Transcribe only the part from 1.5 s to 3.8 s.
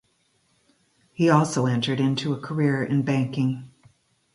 entered into a career in banking.